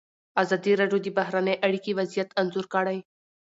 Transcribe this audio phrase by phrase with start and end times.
[0.41, 2.97] ازادي راډیو د بهرنۍ اړیکې وضعیت انځور کړی.